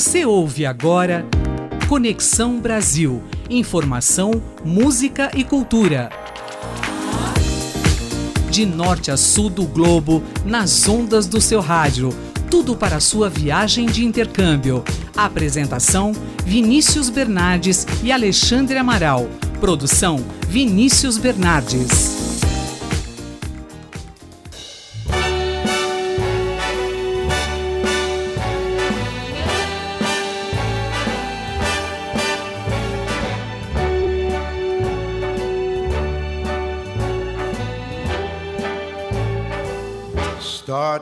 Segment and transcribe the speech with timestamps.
[0.00, 1.26] Você ouve agora
[1.86, 3.22] Conexão Brasil.
[3.50, 4.30] Informação,
[4.64, 6.08] música e cultura.
[8.50, 12.08] De norte a sul do globo, nas ondas do seu rádio.
[12.50, 14.82] Tudo para sua viagem de intercâmbio.
[15.14, 16.12] Apresentação:
[16.46, 19.28] Vinícius Bernardes e Alexandre Amaral.
[19.60, 22.19] Produção: Vinícius Bernardes.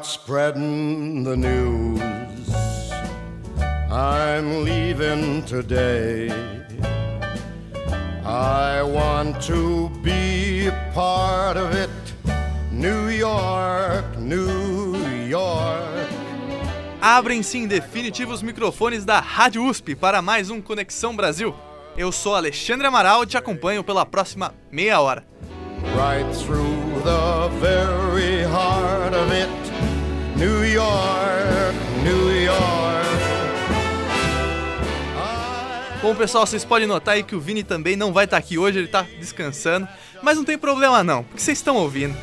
[0.09, 2.01] Spreading the news.
[3.91, 6.31] I'm leaving today.
[8.25, 11.91] I want to be a part of it.
[12.73, 16.09] New York, New York.
[17.03, 21.55] Abrem-se em definitivo os microfones da Rádio USP para mais um Conexão Brasil.
[21.97, 25.25] Eu sou Alexandre Amaral e te acompanho pela próxima meia hora.
[25.95, 29.88] Right through the very heart of it.
[30.39, 33.09] New York, New York.
[36.01, 38.79] Bom, pessoal, vocês podem notar aí que o Vini também não vai estar aqui hoje,
[38.79, 39.89] ele está descansando.
[40.23, 42.17] Mas não tem problema não, porque vocês estão ouvindo.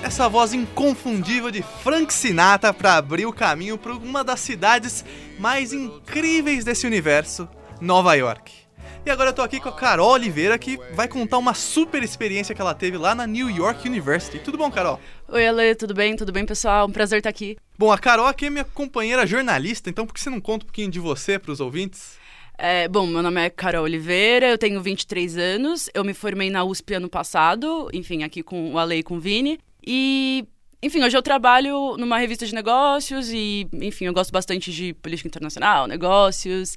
[0.00, 5.04] Essa voz inconfundível de Frank Sinatra para abrir o caminho para uma das cidades
[5.40, 7.48] mais incríveis desse universo,
[7.80, 8.63] Nova York.
[9.04, 12.54] E agora eu tô aqui com a Carol Oliveira, que vai contar uma super experiência
[12.54, 14.38] que ela teve lá na New York University.
[14.38, 15.00] Tudo bom, Carol?
[15.28, 16.16] Oi, Ale, tudo bem?
[16.16, 16.86] Tudo bem, pessoal?
[16.86, 17.56] Um prazer estar aqui.
[17.78, 20.68] Bom, a Carol aqui é minha companheira jornalista, então por que você não conta um
[20.68, 22.18] pouquinho de você para os ouvintes?
[22.56, 26.62] É, bom, meu nome é Carol Oliveira, eu tenho 23 anos, eu me formei na
[26.62, 29.58] USP ano passado, enfim, aqui com o Ale e com o Vini.
[29.84, 30.46] E,
[30.80, 35.26] enfim, hoje eu trabalho numa revista de negócios e, enfim, eu gosto bastante de política
[35.26, 36.76] internacional, negócios.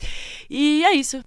[0.49, 1.23] E é isso.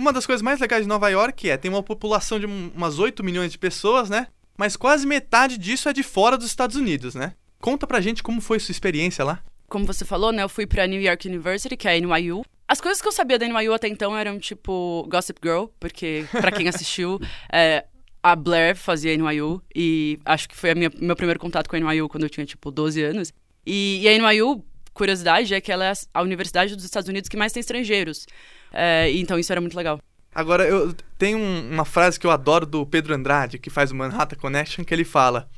[0.00, 2.98] Uma das coisas mais legais de Nova York é tem uma população de um- umas
[2.98, 4.28] 8 milhões de pessoas, né?
[4.56, 7.34] Mas quase metade disso é de fora dos Estados Unidos, né?
[7.60, 9.42] Conta pra gente como foi sua experiência lá.
[9.68, 12.42] Como você falou, né, eu fui pra New York University, que é a NYU.
[12.66, 16.50] As coisas que eu sabia da NYU até então eram tipo Gossip Girl, porque pra
[16.50, 17.20] quem assistiu,
[17.52, 17.84] é,
[18.22, 22.08] a Blair fazia NYU e acho que foi minha, meu primeiro contato com a NYU
[22.08, 23.34] quando eu tinha tipo 12 anos.
[23.66, 27.36] E, e a NYU, curiosidade, é que ela é a universidade dos Estados Unidos que
[27.36, 28.24] mais tem estrangeiros.
[28.72, 30.00] É, então isso era muito legal.
[30.34, 33.96] Agora, eu tenho um- uma frase que eu adoro do Pedro Andrade, que faz o
[33.96, 35.48] Manhattan Connection, que ele fala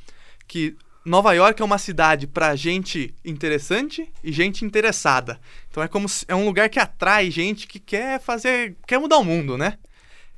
[0.47, 0.75] que
[1.05, 5.39] Nova York é uma cidade pra gente interessante e gente interessada.
[5.69, 9.23] Então é como é um lugar que atrai gente que quer fazer, quer mudar o
[9.23, 9.77] mundo, né?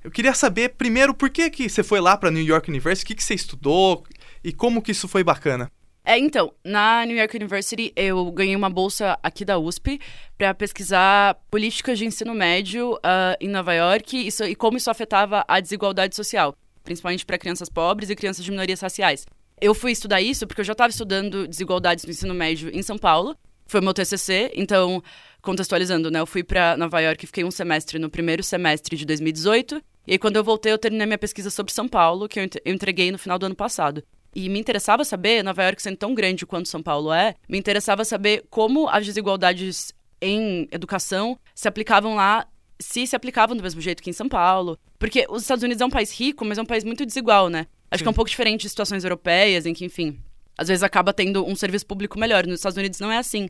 [0.04, 3.08] Eu queria saber primeiro por que que você foi lá pra New York University, o
[3.08, 4.04] que que você estudou
[4.44, 5.72] e como que isso foi bacana.
[6.08, 10.00] É, então, na New York University eu ganhei uma bolsa aqui da USP
[10.38, 15.60] para pesquisar políticas de ensino médio ah, em Nova York e como isso afetava a
[15.60, 19.26] desigualdade social, principalmente para crianças pobres e crianças de minorias raciais.
[19.60, 23.00] Eu fui estudar isso porque eu já estava estudando desigualdades no ensino médio em São
[23.00, 23.36] Paulo.
[23.66, 25.02] Foi meu TCC, então,
[25.42, 26.20] contextualizando, né?
[26.20, 29.82] Eu fui para Nova York e fiquei um semestre no primeiro semestre de 2018.
[30.06, 33.12] E aí, quando eu voltei, eu terminei minha pesquisa sobre São Paulo, que eu entreguei
[33.12, 34.04] no final do ano passado.
[34.36, 38.04] E me interessava saber, Nova York sendo tão grande quanto São Paulo é, me interessava
[38.04, 42.46] saber como as desigualdades em educação se aplicavam lá,
[42.78, 44.78] se se aplicavam do mesmo jeito que em São Paulo.
[45.00, 47.66] Porque os Estados Unidos é um país rico, mas é um país muito desigual, né?
[47.90, 50.20] Acho que é um pouco diferente de situações europeias, em que, enfim,
[50.58, 52.46] às vezes acaba tendo um serviço público melhor.
[52.46, 53.50] Nos Estados Unidos não é assim.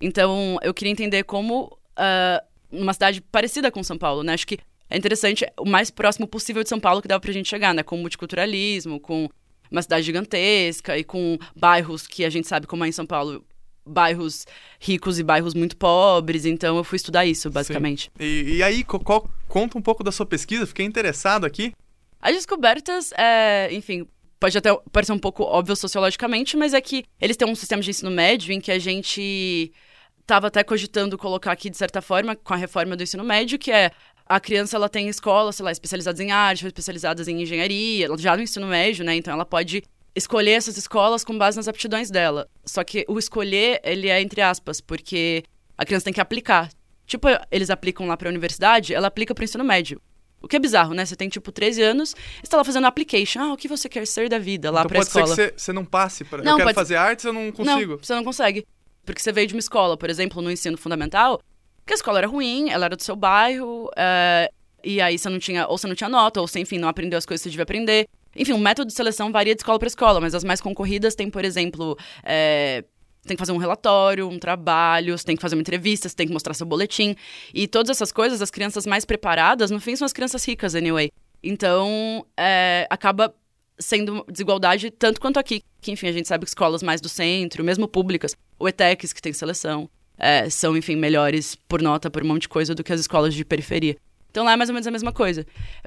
[0.00, 4.34] Então, eu queria entender como, ah, numa cidade parecida com São Paulo, né?
[4.34, 4.58] Acho que
[4.90, 7.82] é interessante, o mais próximo possível de São Paulo que dava pra gente chegar, né?
[7.82, 9.28] Com multiculturalismo, com
[9.70, 13.44] uma cidade gigantesca e com bairros que a gente sabe como é em São Paulo,
[13.84, 14.46] bairros
[14.80, 16.44] ricos e bairros muito pobres.
[16.44, 18.10] Então, eu fui estudar isso, basicamente.
[18.18, 21.72] E, e aí, qual- conta um pouco da sua pesquisa, fiquei interessado aqui.
[22.20, 24.06] As descobertas, é, enfim,
[24.40, 27.90] pode até parecer um pouco óbvio sociologicamente, mas é que eles têm um sistema de
[27.90, 29.72] ensino médio em que a gente
[30.20, 33.70] estava até cogitando colocar aqui, de certa forma, com a reforma do ensino médio, que
[33.70, 33.92] é
[34.26, 38.42] a criança ela tem escolas, sei lá, especializadas em arte, especializadas em engenharia, já no
[38.42, 39.14] ensino médio, né?
[39.16, 39.82] Então ela pode
[40.14, 42.48] escolher essas escolas com base nas aptidões dela.
[42.64, 45.44] Só que o escolher, ele é entre aspas, porque
[45.78, 46.70] a criança tem que aplicar.
[47.06, 50.00] Tipo, eles aplicam lá para a universidade, ela aplica para o ensino médio.
[50.42, 51.04] O que é bizarro, né?
[51.04, 53.40] Você tem, tipo, 13 anos, você tá lá fazendo application.
[53.40, 55.26] Ah, o que você quer ser da vida lá então pra pode escola?
[55.34, 56.42] ser que você, você não passe para.
[56.42, 57.92] Não, eu quero pode- fazer artes, eu não consigo.
[57.92, 58.66] Não, você não consegue.
[59.04, 61.40] Porque você veio de uma escola, por exemplo, no ensino fundamental,
[61.86, 64.50] que a escola era ruim, ela era do seu bairro, é,
[64.82, 67.16] e aí você não tinha, ou você não tinha nota, ou você, enfim, não aprendeu
[67.16, 68.08] as coisas que você devia aprender.
[68.34, 71.30] Enfim, o método de seleção varia de escola para escola, mas as mais concorridas têm,
[71.30, 72.84] por exemplo, é,
[73.26, 76.26] tem que fazer um relatório, um trabalho, você tem que fazer uma entrevista, você tem
[76.26, 77.14] que mostrar seu boletim.
[77.54, 81.10] E todas essas coisas, as crianças mais preparadas, no fim, são as crianças ricas, anyway.
[81.42, 83.34] Então, é, acaba
[83.78, 85.62] sendo desigualdade tanto quanto aqui.
[85.80, 89.22] Que, enfim, a gente sabe que escolas mais do centro, mesmo públicas, o ETECs, que
[89.22, 92.92] tem seleção, é, são, enfim, melhores por nota, por um monte de coisa, do que
[92.92, 93.96] as escolas de periferia.
[94.30, 95.46] Então lá é mais ou menos a mesma coisa.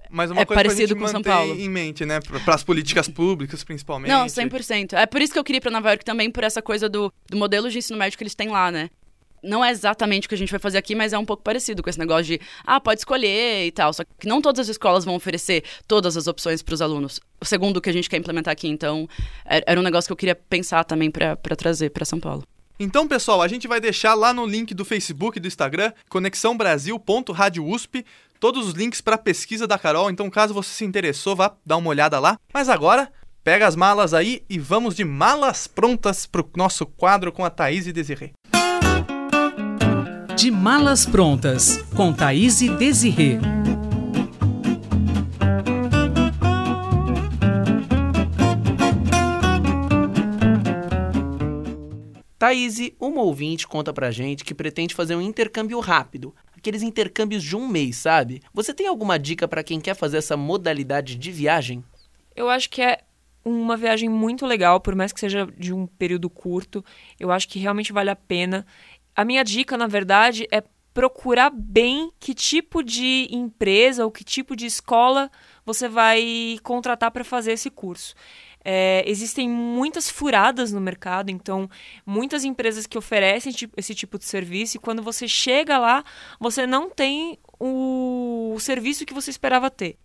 [0.09, 1.53] Mas uma é coisa parecido com São Paulo.
[1.55, 2.19] em mente, né?
[2.43, 4.09] Para as políticas públicas, principalmente.
[4.09, 4.93] Não, 100%.
[4.93, 7.13] É por isso que eu queria ir pra Nova York também, por essa coisa do,
[7.29, 8.89] do modelo de ensino médio que eles têm lá, né?
[9.43, 11.83] Não é exatamente o que a gente vai fazer aqui, mas é um pouco parecido
[11.83, 13.93] com esse negócio de, ah, pode escolher e tal.
[13.93, 17.77] Só que não todas as escolas vão oferecer todas as opções para os alunos, segundo
[17.77, 18.67] o que a gente quer implementar aqui.
[18.67, 19.07] Então,
[19.45, 22.43] é- era um negócio que eu queria pensar também para trazer para São Paulo.
[22.79, 28.05] Então, pessoal, a gente vai deixar lá no link do Facebook e do Instagram, conexãobrasil.radiousp,
[28.39, 30.09] todos os links para a pesquisa da Carol.
[30.09, 32.37] Então, caso você se interessou, vá dar uma olhada lá.
[32.53, 33.11] Mas agora,
[33.43, 37.49] pega as malas aí e vamos de malas prontas para o nosso quadro com a
[37.49, 38.31] Thaís e Desirê.
[40.37, 43.58] De Malas Prontas, com Thaís e Desirê.
[52.39, 56.33] Thaís, uma ouvinte conta pra gente que pretende fazer um intercâmbio rápido.
[56.55, 58.41] Aqueles intercâmbios de um mês, sabe?
[58.53, 61.83] Você tem alguma dica pra quem quer fazer essa modalidade de viagem?
[62.33, 62.99] Eu acho que é
[63.43, 66.83] uma viagem muito legal, por mais que seja de um período curto.
[67.19, 68.65] Eu acho que realmente vale a pena.
[69.13, 70.63] A minha dica, na verdade, é
[70.93, 75.29] procurar bem que tipo de empresa ou que tipo de escola
[75.65, 78.15] você vai contratar para fazer esse curso.
[78.63, 81.69] É, existem muitas furadas no mercado, então
[82.05, 86.03] muitas empresas que oferecem esse tipo de serviço e quando você chega lá,
[86.39, 89.97] você não tem o, o serviço que você esperava ter.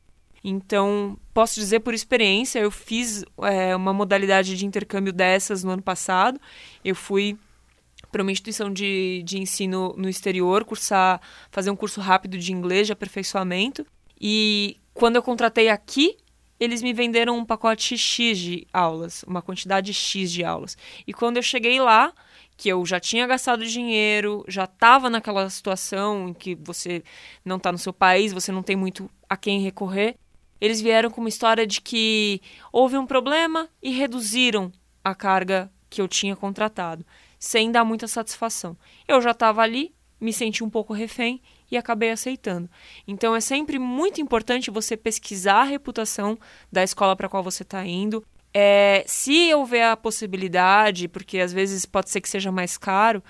[0.46, 5.82] Então, posso dizer por experiência, eu fiz é, uma modalidade de intercâmbio dessas no ano
[5.82, 6.38] passado.
[6.84, 7.38] Eu fui
[8.12, 11.20] para uma instituição de, de ensino no exterior, cursar,
[11.50, 13.86] fazer um curso rápido de inglês de aperfeiçoamento.
[14.20, 16.16] E quando eu contratei aqui,
[16.64, 20.76] eles me venderam um pacote X de aulas, uma quantidade X de aulas.
[21.06, 22.12] E quando eu cheguei lá,
[22.56, 27.02] que eu já tinha gastado dinheiro, já estava naquela situação em que você
[27.44, 30.16] não está no seu país, você não tem muito a quem recorrer,
[30.60, 32.40] eles vieram com uma história de que
[32.72, 34.72] houve um problema e reduziram
[35.02, 37.04] a carga que eu tinha contratado,
[37.38, 38.76] sem dar muita satisfação.
[39.06, 42.68] Eu já estava ali, me senti um pouco refém e acabei aceitando.
[43.06, 46.38] Então é sempre muito importante você pesquisar a reputação
[46.70, 48.24] da escola para qual você está indo.
[48.56, 53.20] É, se houver a possibilidade, porque às vezes pode ser que seja mais caro,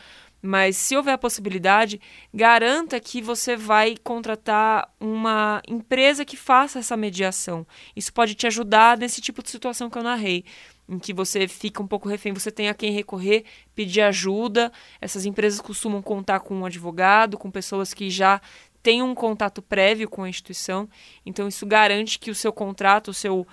[0.46, 1.98] mas se houver a possibilidade,
[2.32, 7.66] garanta que você vai contratar uma empresa que faça essa mediação.
[7.96, 10.44] Isso pode te ajudar nesse tipo de situação que eu narrei,
[10.86, 13.44] em que você fica um pouco refém, você tem a quem recorrer,
[13.74, 14.70] pedir ajuda.
[15.00, 18.38] Essas empresas costumam contar com um advogado, com pessoas que já
[18.82, 20.86] têm um contato prévio com a instituição.
[21.24, 23.46] Então isso garante que o seu contrato, o seu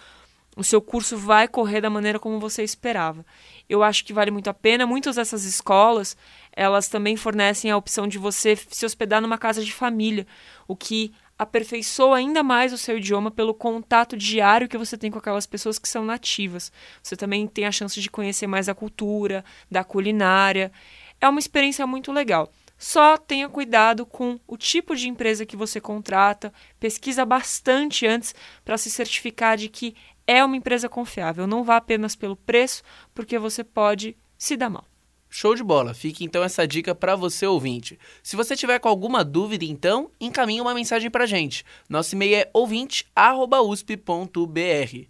[0.55, 3.25] o seu curso vai correr da maneira como você esperava.
[3.69, 4.85] Eu acho que vale muito a pena.
[4.85, 6.17] Muitas dessas escolas,
[6.53, 10.27] elas também fornecem a opção de você se hospedar numa casa de família,
[10.67, 15.17] o que aperfeiçoa ainda mais o seu idioma pelo contato diário que você tem com
[15.17, 16.71] aquelas pessoas que são nativas.
[17.01, 20.71] Você também tem a chance de conhecer mais a cultura, da culinária.
[21.19, 22.51] É uma experiência muito legal.
[22.77, 28.77] Só tenha cuidado com o tipo de empresa que você contrata, pesquisa bastante antes para
[28.77, 29.95] se certificar de que
[30.27, 31.47] é uma empresa confiável.
[31.47, 32.83] Não vá apenas pelo preço,
[33.13, 34.90] porque você pode se dar mal.
[35.33, 35.93] Show de bola.
[35.93, 37.97] Fique então essa dica para você ouvinte.
[38.21, 41.63] Se você tiver com alguma dúvida, então, encaminhe uma mensagem pra gente.
[41.89, 45.07] Nosso e-mail é ouvinte@usp.br.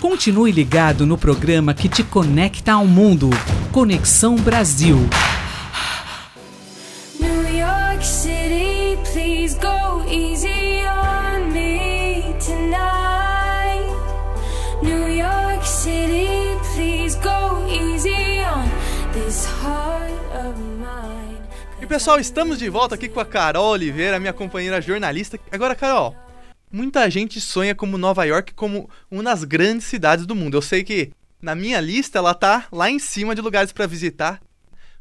[0.00, 3.28] Continue ligado no programa que te conecta ao mundo.
[3.72, 4.98] Conexão Brasil.
[21.92, 25.38] Pessoal, estamos de volta aqui com a Carol Oliveira, minha companheira jornalista.
[25.50, 26.16] Agora, Carol,
[26.72, 30.56] muita gente sonha como Nova York como uma das grandes cidades do mundo.
[30.56, 34.40] Eu sei que na minha lista ela tá lá em cima de lugares para visitar.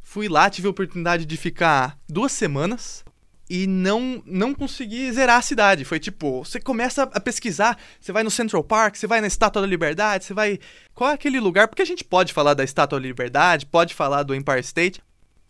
[0.02, 3.06] Fui lá, tive a oportunidade de ficar duas semanas
[3.50, 5.86] e não não consegui zerar a cidade.
[5.86, 9.62] Foi tipo, você começa a pesquisar, você vai no Central Park, você vai na Estátua
[9.62, 10.60] da Liberdade, você vai.
[10.94, 11.70] Qual é aquele lugar?
[11.70, 15.02] Porque a gente pode falar da Estátua da Liberdade, pode falar do Empire State,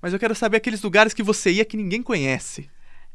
[0.01, 2.69] mas eu quero saber aqueles lugares que você ia que ninguém conhece.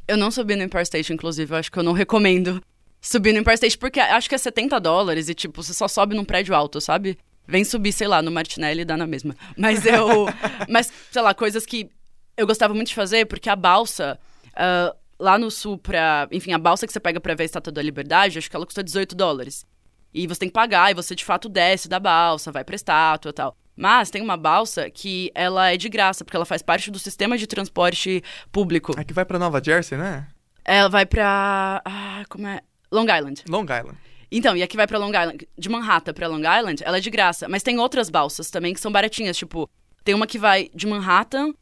[0.07, 2.63] Eu não subi no Empire State, inclusive, eu acho que eu não recomendo
[3.01, 6.15] subir no Empire State, porque acho que é 70 dólares e, tipo, você só sobe
[6.15, 7.19] num prédio alto, sabe?
[7.47, 9.35] Vem subir, sei lá, no Martinelli e dá na mesma.
[9.57, 10.27] Mas eu.
[10.69, 11.89] mas, sei lá, coisas que
[12.37, 14.19] eu gostava muito de fazer, porque a balsa.
[14.55, 16.29] ah, lá no sul, pra.
[16.33, 18.67] Enfim, a balsa que você pega pra ver a Estátua da Liberdade, acho que ela
[18.67, 19.65] custa 18 dólares.
[20.13, 23.31] E você tem que pagar, e você de fato desce da balsa, vai pra estátua
[23.31, 23.57] e tal.
[23.77, 27.37] Mas tem uma balsa que ela é de graça, porque ela faz parte do sistema
[27.37, 28.99] de transporte público.
[28.99, 30.27] Aqui vai pra Nova Jersey, né?
[30.65, 31.83] Ela vai pra.
[31.85, 32.61] Ah, como é?
[32.91, 33.45] Long Island.
[33.49, 33.99] Long Island.
[34.33, 35.47] Então, e aqui vai pra Long Island.
[35.57, 37.49] De Manhattan pra Long Island, ela é de graça.
[37.49, 39.37] Mas tem outras balsas também que são baratinhas.
[39.37, 39.69] Tipo,
[40.03, 41.53] tem uma que vai de Manhattan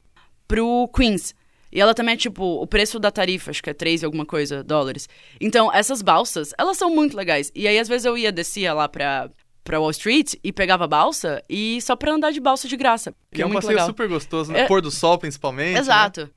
[0.47, 1.35] pro Queens.
[1.71, 4.25] E ela também é, tipo, o preço da tarifa, acho que é 3 e alguma
[4.25, 5.09] coisa dólares.
[5.40, 7.50] Então, essas balsas, elas são muito legais.
[7.52, 9.28] E aí, às vezes, eu ia, descia lá pra,
[9.64, 13.14] pra Wall Street e pegava a balsa e só pra andar de balsa de graça.
[13.33, 13.87] Que é um muito passeio legal.
[13.87, 15.73] super gostoso, no É- pôr do sol, principalmente.
[15.75, 15.80] né?
[15.80, 16.30] Exato.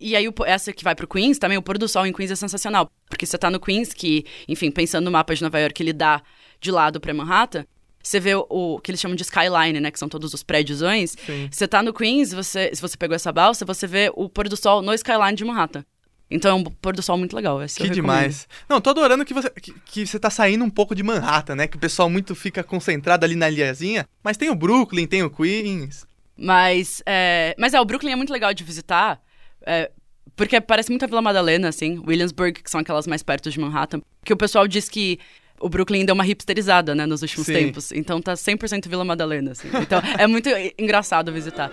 [0.00, 2.34] E aí, essa que vai pro Queens, também o pôr do sol em Queens é
[2.34, 2.90] sensacional.
[3.08, 6.20] Porque você tá no Queens, que, enfim, pensando no mapa de Nova York, ele dá
[6.60, 7.64] de lado pra Manhattan.
[8.02, 9.92] Você vê o, o que eles chamam de skyline, né?
[9.92, 11.14] Que são todos os prédiosões.
[11.24, 11.48] Sim.
[11.52, 14.56] Você tá no Queens, você, se você pegou essa balsa, você vê o pôr do
[14.56, 15.84] sol no skyline de Manhattan.
[16.32, 17.62] Então é um pôr do sol muito legal.
[17.62, 18.48] Esse Que demais.
[18.68, 21.66] Não, tô adorando que você, que, que você tá saindo um pouco de Manhattan, né?
[21.66, 24.06] Que o pessoal muito fica concentrado ali na ilhazinha.
[24.22, 26.06] Mas tem o Brooklyn, tem o Queens.
[26.36, 29.20] Mas é, mas é, o Brooklyn é muito legal de visitar,
[29.64, 29.90] é,
[30.34, 34.00] porque parece muito a Vila Madalena, assim, Williamsburg, que são aquelas mais perto de Manhattan.
[34.24, 35.18] Que o pessoal diz que
[35.60, 37.52] o Brooklyn deu uma hipsterizada, né, nos últimos Sim.
[37.52, 37.92] tempos.
[37.92, 39.68] Então tá 100% Vila Madalena, assim.
[39.80, 40.48] Então é muito
[40.78, 41.70] engraçado visitar.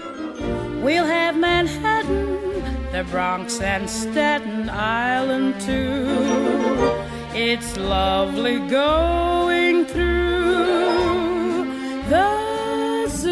[0.84, 2.29] We'll have Manhattan,
[3.00, 6.06] the Bronx, and Staten Island too.
[7.34, 11.64] It's lovely going through
[12.10, 13.30] the zoo.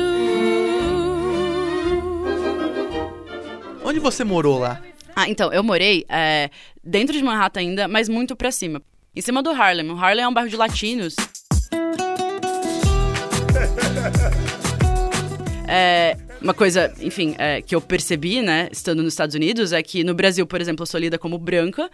[3.83, 4.81] Onde você morou lá?
[5.13, 6.49] Ah, então, eu morei é,
[6.81, 8.81] dentro de Manhattan ainda, mas muito pra cima.
[9.13, 9.89] Em cima do Harlem.
[9.91, 11.15] O Harlem é um bairro de latinos.
[15.69, 20.03] É, uma coisa, enfim, é, que eu percebi, né, estando nos Estados Unidos, é que
[20.03, 21.89] no Brasil, por exemplo, eu sou lida como branca,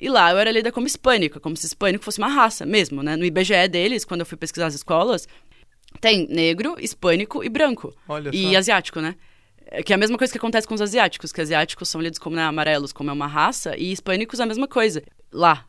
[0.00, 3.16] e lá eu era lida como hispânica, como se hispânico fosse uma raça mesmo, né?
[3.16, 5.26] No IBGE deles, quando eu fui pesquisar as escolas,
[6.00, 7.92] tem negro, hispânico e branco.
[8.08, 8.58] Olha e só.
[8.58, 9.16] asiático, né?
[9.66, 12.18] É Que é a mesma coisa que acontece com os asiáticos, que asiáticos são lidos
[12.18, 15.02] como né, amarelos, como é uma raça, e hispânicos é a mesma coisa.
[15.32, 15.64] Lá.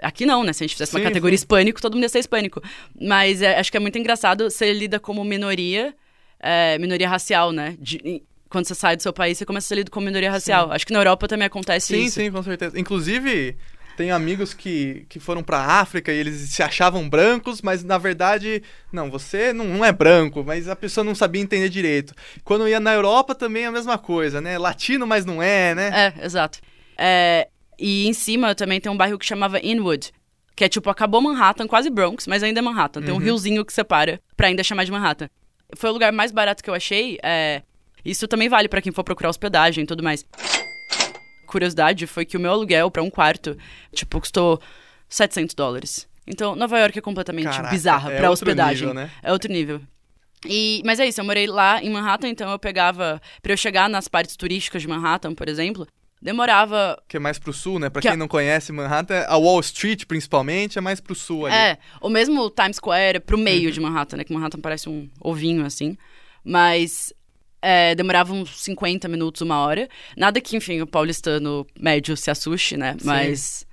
[0.00, 0.52] Aqui não, né?
[0.52, 1.42] Se a gente fizesse uma Sim, categoria sim.
[1.42, 2.62] hispânico, todo mundo ia ser hispânico.
[3.00, 5.94] Mas é, acho que é muito engraçado ser lida como minoria,
[6.40, 7.76] é, minoria racial, né?
[7.78, 10.72] De- quando você sai do seu país, você começa a ser lido como minoria racial.
[10.72, 12.14] Acho que na Europa também acontece Sim, isso.
[12.14, 12.78] sim, com certeza.
[12.80, 13.56] Inclusive,
[13.96, 18.62] tenho amigos que, que foram pra África e eles se achavam brancos, mas na verdade,
[18.92, 22.14] não, você não, não é branco, mas a pessoa não sabia entender direito.
[22.42, 24.56] Quando ia na Europa também é a mesma coisa, né?
[24.56, 26.14] Latino, mas não é, né?
[26.16, 26.60] É, exato.
[26.96, 30.10] É, e em cima também tem um bairro que chamava Inwood,
[30.56, 33.02] que é tipo, acabou Manhattan, quase Bronx, mas ainda é Manhattan.
[33.02, 35.28] Tem um riozinho que separa pra ainda chamar de Manhattan.
[35.76, 37.18] Foi o lugar mais barato que eu achei.
[37.22, 37.62] É,
[38.04, 40.24] isso também vale pra quem for procurar hospedagem e tudo mais.
[41.46, 43.56] Curiosidade foi que o meu aluguel pra um quarto,
[43.92, 44.60] tipo, custou
[45.08, 46.08] 700 dólares.
[46.26, 48.88] Então, Nova York é completamente Caraca, bizarra é pra outro hospedagem.
[48.88, 49.10] nível, né?
[49.22, 49.80] É outro nível.
[50.46, 53.20] E, mas é isso, eu morei lá em Manhattan, então eu pegava.
[53.42, 55.86] Pra eu chegar nas partes turísticas de Manhattan, por exemplo,
[56.20, 57.00] demorava.
[57.08, 57.88] Que é mais pro sul, né?
[57.88, 61.54] Pra Que quem não conhece Manhattan, a Wall Street, principalmente, é mais pro sul ali.
[61.54, 64.24] É, ou mesmo Times Square pro meio de Manhattan, né?
[64.24, 65.96] Que Manhattan parece um ovinho assim.
[66.44, 67.12] Mas
[67.60, 69.88] é, demorava uns 50 minutos, uma hora.
[70.16, 72.96] Nada que, enfim, o paulistano médio se assuste, né?
[73.04, 73.66] Mas.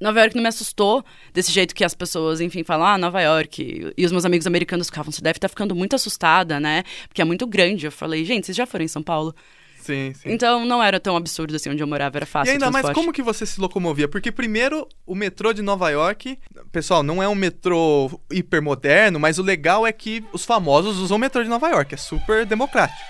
[0.00, 3.92] Nova York não me assustou desse jeito que as pessoas, enfim, falam, ah, Nova York.
[3.94, 6.84] E os meus amigos americanos ficavam, você deve estar ficando muito assustada, né?
[7.06, 7.84] Porque é muito grande.
[7.84, 9.34] Eu falei, gente, vocês já foram em São Paulo?
[9.80, 10.30] Sim, sim.
[10.30, 12.50] Então não era tão absurdo assim onde eu morava, era E fácil.
[12.50, 14.06] o ainda mais, como que você se locomovia?
[14.08, 16.38] Porque primeiro, o metrô de Nova York,
[16.70, 21.20] pessoal, não é um metrô hipermoderno, mas o legal é que os famosos usam o
[21.20, 23.00] metrô de Nova York, é super democrático.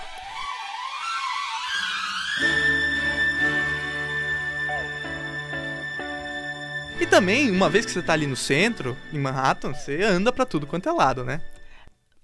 [7.00, 10.44] E também, uma vez que você tá ali no centro, em Manhattan, você anda pra
[10.44, 11.40] tudo quanto é lado, né?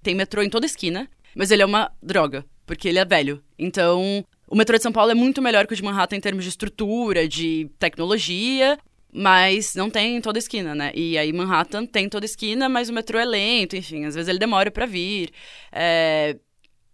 [0.03, 3.43] Tem metrô em toda esquina, mas ele é uma droga, porque ele é velho.
[3.59, 6.45] Então, o metrô de São Paulo é muito melhor que o de Manhattan em termos
[6.45, 8.79] de estrutura, de tecnologia,
[9.13, 10.93] mas não tem em toda esquina, né?
[10.95, 14.29] E aí Manhattan tem em toda esquina, mas o metrô é lento, enfim, às vezes
[14.29, 15.31] ele demora pra vir.
[15.73, 16.37] É,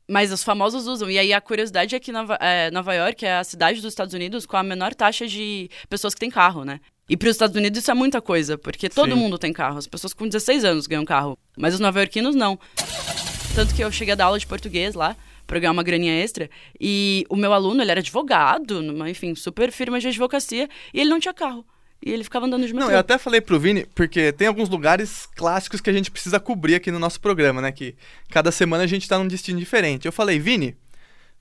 [0.08, 1.10] Mas os famosos usam.
[1.10, 4.14] E aí a curiosidade é que Nova, é, Nova York é a cidade dos Estados
[4.14, 6.80] Unidos com a menor taxa de pessoas que têm carro, né?
[7.08, 9.18] E para os Estados Unidos isso é muita coisa, porque todo Sim.
[9.18, 9.78] mundo tem carro.
[9.78, 12.58] As pessoas com 16 anos ganham carro, mas os nova-iorquinos não.
[13.54, 15.16] Tanto que eu cheguei a dar aula de português lá,
[15.52, 16.48] pra ganhar uma graninha extra,
[16.80, 21.10] e o meu aluno, ele era advogado, numa, enfim, super firma de advocacia, e ele
[21.10, 21.62] não tinha carro.
[22.02, 22.86] E ele ficava andando de metrô.
[22.86, 26.40] Não, eu até falei pro Vini, porque tem alguns lugares clássicos que a gente precisa
[26.40, 27.70] cobrir aqui no nosso programa, né?
[27.70, 27.94] Que
[28.30, 30.06] cada semana a gente tá num destino diferente.
[30.06, 30.74] Eu falei, Vini,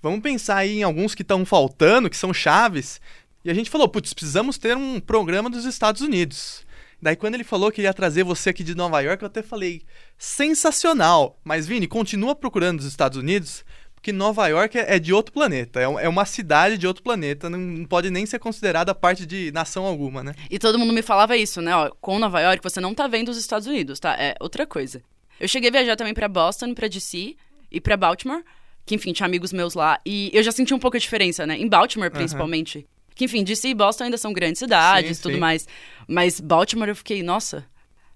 [0.01, 2.99] vamos pensar aí em alguns que estão faltando, que são chaves.
[3.45, 6.65] E a gente falou, putz, precisamos ter um programa dos Estados Unidos.
[7.01, 9.81] Daí quando ele falou que ia trazer você aqui de Nova York, eu até falei,
[10.17, 11.39] sensacional.
[11.43, 13.65] Mas Vini, continua procurando os Estados Unidos,
[14.01, 15.79] porque Nova York é é de outro planeta.
[15.79, 19.85] É é uma cidade de outro planeta, não- pode nem ser considerada parte de nação
[19.85, 20.33] alguma, né?
[20.49, 21.75] E todo mundo me falava isso, né?
[21.75, 24.15] Ó, com Nova York você não tá vendo os Estados Unidos, tá?
[24.19, 25.03] É outra coisa.
[25.39, 27.35] Eu cheguei a viajar também pra Boston, pra DC
[27.71, 28.43] e pra Baltimore,
[28.85, 29.99] que enfim, tinha amigos meus lá.
[30.03, 31.55] E eu já senti um pouco a diferença, né?
[31.57, 32.87] Em Baltimore, principalmente.
[33.13, 35.39] Que enfim, DC e Boston ainda são grandes cidades Sim, tudo sim.
[35.39, 35.67] mais.
[36.07, 37.63] Mas Baltimore eu fiquei, nossa.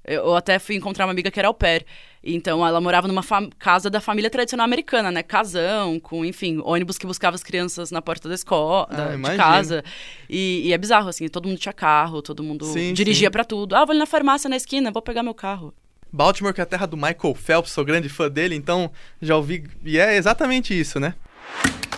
[0.03, 1.85] Eu eu até fui encontrar uma amiga que era au pair.
[2.25, 3.21] Então, ela morava numa
[3.59, 5.21] casa da família tradicional americana, né?
[5.21, 9.37] Casão, com, enfim, ônibus que buscava as crianças na porta da escola, Ah, da- de
[9.37, 9.83] casa.
[10.27, 13.75] E, e é bizarro, assim, todo mundo tinha carro, todo mundo Sim, dirigia pra tudo.
[13.75, 15.71] Ah, vou ali na farmácia na esquina, vou pegar meu carro.
[16.11, 18.89] Baltimore, que é a terra do Michael Phelps, sou grande fã dele, então
[19.21, 19.63] já ouvi.
[19.83, 21.13] E é exatamente isso, né?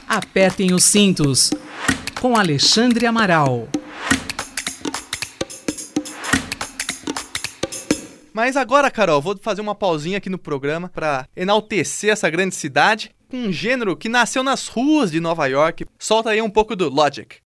[0.08, 1.52] Apertem os cintos.
[2.20, 3.68] Com Alexandre Amaral.
[8.38, 13.10] Mas agora, Carol, vou fazer uma pausinha aqui no programa pra enaltecer essa grande cidade
[13.28, 15.88] com um gênero que nasceu nas ruas de Nova York.
[15.98, 17.38] Solta aí um pouco do Logic.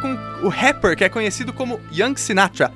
[0.00, 2.72] Com o rapper que é conhecido como Young Sinatra.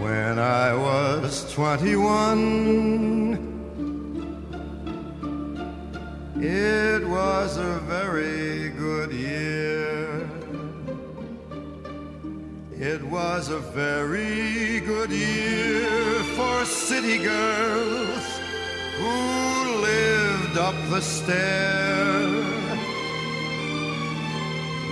[0.00, 3.53] When I was 21,
[6.36, 10.28] it was a very good year.
[12.78, 18.24] It was a very good year for city girls
[18.98, 22.28] who lived up the stair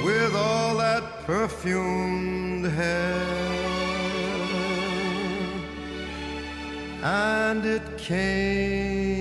[0.05, 3.53] with all that perfumed hair.
[7.03, 9.12] And it came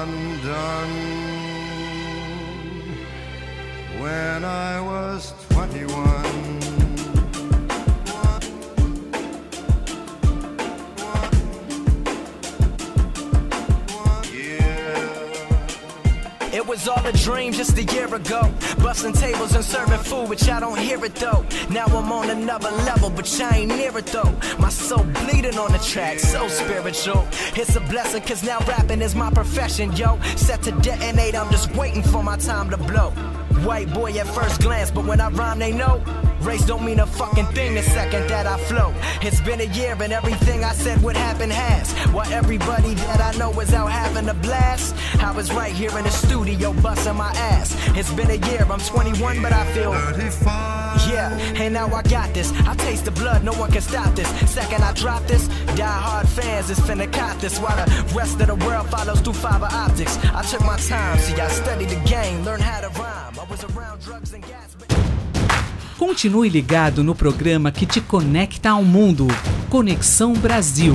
[0.00, 0.94] undone
[4.00, 6.11] when I was 21.
[16.72, 18.50] Was all a dream just a year ago.
[18.78, 21.44] Busting tables and serving food, but y'all don't hear it though.
[21.68, 24.32] Now I'm on another level, but y'all ain't near it though.
[24.58, 27.28] My soul bleeding on the track, so spiritual.
[27.60, 30.18] It's a blessing, cause now rapping is my profession, yo.
[30.36, 33.10] Set to detonate, I'm just waiting for my time to blow.
[33.66, 36.02] White boy at first glance, but when I rhyme, they know.
[36.42, 38.92] Race don't mean a fucking thing the second that I flow.
[39.20, 41.92] It's been a year and everything I said would happen has.
[42.12, 46.04] While everybody that I know is out having a blast, I was right here in
[46.04, 47.76] the studio busting my ass.
[47.96, 49.92] It's been a year, I'm 21, but I feel.
[49.92, 51.12] 35.
[51.12, 51.30] Yeah,
[51.62, 52.52] and now I got this.
[52.66, 54.28] I taste the blood, no one can stop this.
[54.50, 57.58] Second I drop this, die hard fans is finna cop this.
[57.60, 60.18] While the rest of the world follows through fiber optics.
[60.34, 63.38] I took my time, see, I studied the game, learned how to rhyme.
[63.38, 64.71] I was around drugs and gas.
[66.04, 69.28] Continue ligado no programa que te conecta ao mundo.
[69.70, 70.94] Conexão Brasil.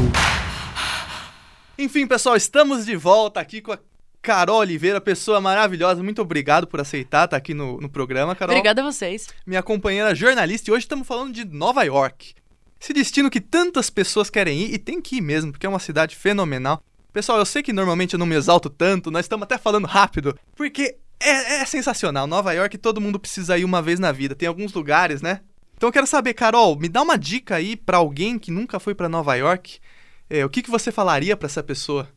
[1.80, 3.80] Enfim, pessoal, estamos de volta aqui com a
[4.22, 6.04] Carol Oliveira, pessoa maravilhosa.
[6.04, 8.54] Muito obrigado por aceitar estar aqui no, no programa, Carol.
[8.54, 9.30] Obrigada a vocês.
[9.46, 12.34] Minha companheira jornalista, e hoje estamos falando de Nova York.
[12.78, 15.80] Esse destino que tantas pessoas querem ir, e tem que ir mesmo, porque é uma
[15.80, 16.84] cidade fenomenal.
[17.14, 20.38] Pessoal, eu sei que normalmente eu não me exalto tanto, nós estamos até falando rápido,
[20.54, 22.28] porque é, é sensacional.
[22.28, 25.42] Nova York todo mundo precisa ir uma vez na vida, tem alguns lugares, né?
[25.76, 28.96] Então eu quero saber, Carol, me dá uma dica aí pra alguém que nunca foi
[28.96, 29.80] pra Nova York.
[30.30, 32.10] É, o que, que você falaria pra essa pessoa?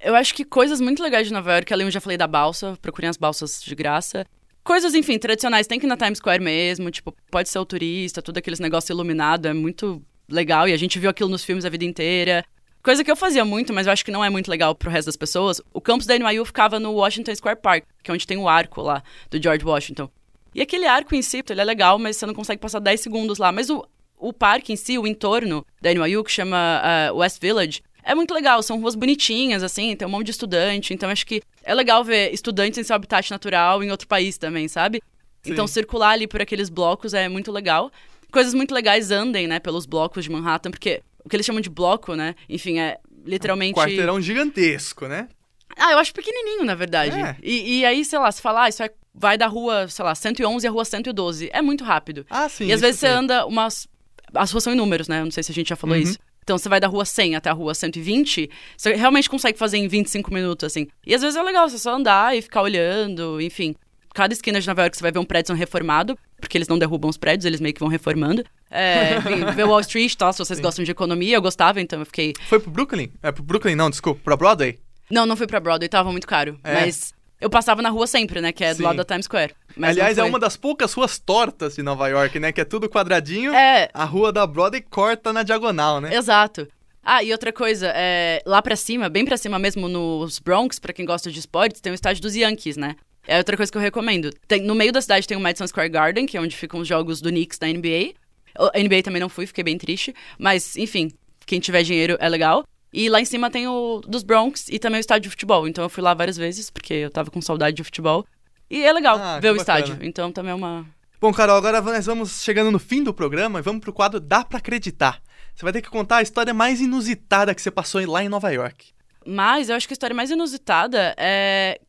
[0.00, 2.78] Eu acho que coisas muito legais de Nova York, além eu já falei da balsa,
[2.80, 4.24] procurem as balsas de graça.
[4.62, 8.22] Coisas, enfim, tradicionais, tem que ir na Times Square mesmo, tipo, pode ser o turista,
[8.22, 11.70] tudo aqueles negócio iluminado, é muito legal, e a gente viu aquilo nos filmes a
[11.70, 12.44] vida inteira.
[12.88, 15.08] Coisa que eu fazia muito, mas eu acho que não é muito legal pro resto
[15.08, 15.60] das pessoas.
[15.74, 18.80] O campus da NYU ficava no Washington Square Park, que é onde tem o arco
[18.80, 20.08] lá, do George Washington.
[20.54, 23.36] E aquele arco em si, ele é legal, mas você não consegue passar 10 segundos
[23.36, 23.52] lá.
[23.52, 27.82] Mas o, o parque em si, o entorno da NYU, que chama ah, West Village,
[28.02, 28.62] é muito legal.
[28.62, 30.94] São ruas bonitinhas, assim, tem um monte de estudante.
[30.94, 34.66] Então acho que é legal ver estudantes em seu habitat natural em outro país também,
[34.66, 35.02] sabe?
[35.44, 37.92] Então circular ali por aqueles blocos é muito legal.
[38.32, 41.70] Coisas muito legais andem, né, pelos blocos de Manhattan, porque o que eles chamam de
[41.70, 43.74] bloco, né, enfim, é literalmente...
[43.74, 45.28] Quarteirão gigantesco, né?
[45.76, 47.16] Ah, eu acho pequenininho, na verdade.
[47.20, 47.36] É.
[47.42, 50.14] E, e aí, sei lá, se falar, ah, isso é- vai da rua, sei lá,
[50.14, 51.50] 111 à rua 112.
[51.52, 52.24] É muito rápido.
[52.30, 52.66] Ah, sim.
[52.66, 53.12] e às vezes você sim.
[53.12, 53.86] anda umas...
[54.34, 55.20] As ruas são em números, né?
[55.20, 56.02] Eu não sei se a gente já falou Uhum.
[56.02, 56.18] isso.
[56.42, 59.86] Então você vai da rua 100 até a rua 120, você realmente consegue fazer em
[59.86, 60.86] 25 minutos, assim.
[61.06, 63.74] E às vezes é legal, você só andar e ficar olhando, enfim.
[64.14, 67.10] Cada esquina de Nova York você vai ver um prédio reformado, porque eles não derrubam
[67.10, 68.42] os prédios, eles meio que vão reformando.
[68.70, 69.18] É,
[69.54, 72.34] ver Wall Street, tal, se vocês gostam de economia, eu gostava, então eu fiquei...
[72.48, 73.10] Foi pro Brooklyn?
[73.22, 74.78] É pro Brooklyn, não, desculpa, pra Broadway?
[75.10, 76.58] Não, não fui pra Broadway, tava muito caro.
[76.62, 76.74] É.
[76.74, 78.82] Mas eu passava na rua sempre, né, que é do Sim.
[78.82, 79.54] lado da Times Square.
[79.80, 82.50] Aliás, é uma das poucas ruas tortas de Nova York, né?
[82.52, 83.54] Que é tudo quadradinho.
[83.54, 86.14] É, A rua da Broadway corta na diagonal, né?
[86.14, 86.66] Exato.
[87.02, 90.92] Ah, e outra coisa, é, lá pra cima, bem pra cima mesmo, nos Bronx, pra
[90.92, 92.96] quem gosta de esportes, tem o estádio dos Yankees, né?
[93.26, 94.30] É outra coisa que eu recomendo.
[94.46, 96.88] Tem- no meio da cidade tem o Madison Square Garden, que é onde ficam os
[96.88, 98.12] jogos do Knicks da NBA.
[98.56, 100.14] A NBA também não fui, fiquei bem triste.
[100.38, 101.10] Mas, enfim,
[101.46, 102.64] quem tiver dinheiro é legal.
[102.92, 105.68] E lá em cima tem o dos Bronx e também o estádio de futebol.
[105.68, 108.24] Então eu fui lá várias vezes, porque eu tava com saudade de futebol.
[108.70, 109.80] E é legal Ah, ver o bacana.
[109.80, 109.98] estádio.
[110.06, 110.86] Então também é uma.
[111.20, 114.44] Bom, Carol, agora nós vamos chegando no fim do programa e vamos pro quadro Dá
[114.44, 115.20] Pra Acreditar.
[115.54, 118.50] Você vai ter que contar a história mais inusitada que você passou lá em Nova
[118.50, 118.90] York.
[119.26, 121.80] Mas eu acho que a história mais inusitada é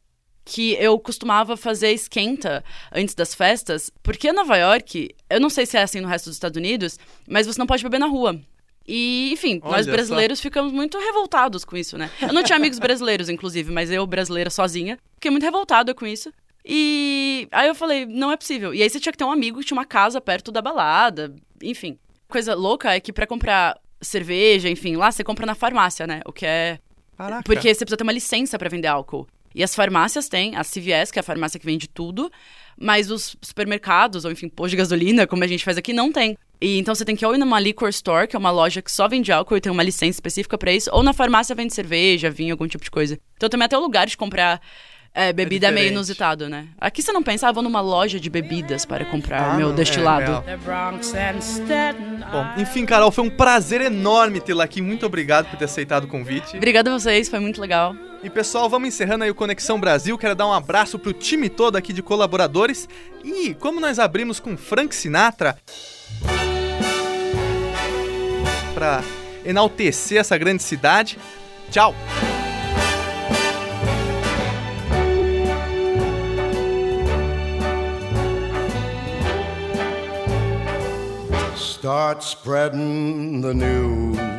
[0.49, 5.77] que eu costumava fazer esquenta antes das festas, porque Nova York, eu não sei se
[5.77, 8.41] é assim no resto dos Estados Unidos, mas você não pode beber na rua.
[8.87, 9.91] E, enfim, Olha nós só.
[9.91, 12.09] brasileiros ficamos muito revoltados com isso, né?
[12.19, 16.33] Eu não tinha amigos brasileiros, inclusive, mas eu, brasileira sozinha, fiquei muito revoltada com isso.
[16.65, 18.73] E aí eu falei, não é possível.
[18.73, 21.31] E aí você tinha que ter um amigo que tinha uma casa perto da balada,
[21.61, 21.99] enfim.
[22.27, 26.21] Coisa louca é que pra comprar cerveja, enfim, lá você compra na farmácia, né?
[26.25, 26.79] O que é
[27.15, 27.43] Caraca.
[27.43, 29.27] porque você precisa ter uma licença pra vender álcool.
[29.53, 32.31] E as farmácias têm, a CVS, que é a farmácia que vende tudo,
[32.79, 36.37] mas os supermercados, ou enfim, posto de gasolina, como a gente faz aqui, não tem.
[36.61, 38.91] E então você tem que ou ir numa liquor store, que é uma loja que
[38.91, 42.29] só vende álcool e tem uma licença específica pra isso, ou na farmácia vende cerveja,
[42.29, 43.17] vinho, algum tipo de coisa.
[43.35, 44.61] Então também até o lugar de comprar
[45.13, 45.95] é, bebida é meio diferente.
[45.95, 46.67] inusitado, né?
[46.79, 49.73] Aqui você não pensa, ah, vou numa loja de bebidas para comprar Ah, meu não,
[49.73, 50.43] é, destilado.
[51.41, 54.81] Staten Bom, enfim, Carol, foi um prazer enorme tê-la aqui.
[54.81, 56.57] Muito obrigado por ter aceitado o convite.
[56.57, 57.95] Obrigada a vocês, foi muito legal.
[58.21, 60.17] E pessoal, vamos encerrando aí o Conexão Brasil.
[60.17, 62.87] Quero dar um abraço pro time todo aqui de colaboradores.
[63.23, 65.57] E como nós abrimos com Frank Sinatra
[68.73, 69.03] para
[69.45, 71.17] enaltecer essa grande cidade.
[71.71, 71.95] Tchau.
[81.55, 84.38] Start spreading the news.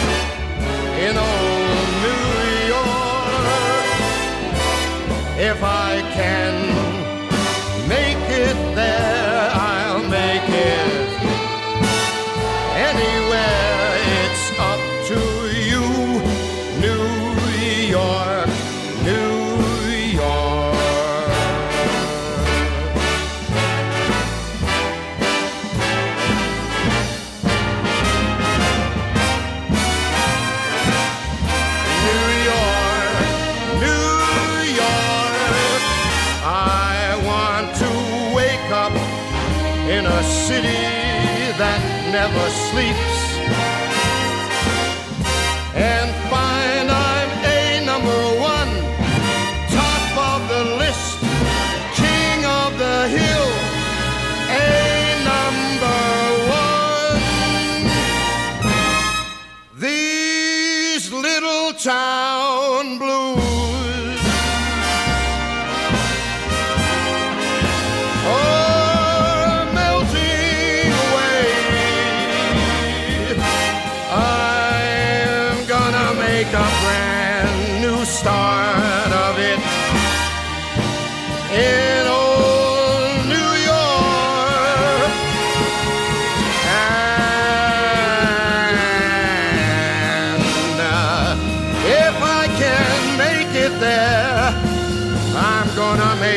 [42.51, 43.20] sleeps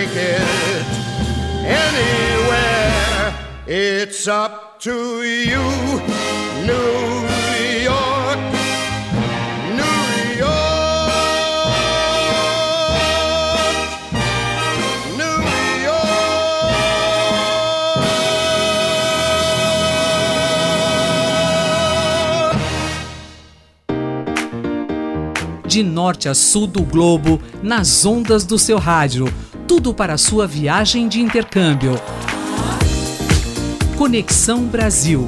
[0.04, 0.86] take it
[1.64, 3.34] anywhere.
[3.66, 5.62] It's up to you,
[6.66, 7.14] New
[25.74, 29.26] de norte a sul do globo, nas ondas do seu rádio.
[29.66, 31.98] Tudo para a sua viagem de intercâmbio.
[33.96, 35.26] Conexão Brasil.